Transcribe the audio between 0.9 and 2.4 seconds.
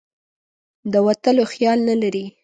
د وتلو خیال نه لري.